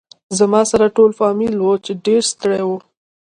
[0.37, 2.69] زما سره ټول فامیل و چې ډېر ستړي و.